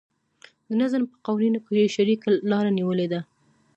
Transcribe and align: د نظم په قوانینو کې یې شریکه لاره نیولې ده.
د 0.67 0.69
نظم 0.81 1.03
په 1.11 1.15
قوانینو 1.25 1.59
کې 1.65 1.73
یې 1.79 1.93
شریکه 1.95 2.27
لاره 2.51 2.69
نیولې 2.77 3.07
ده. 3.13 3.21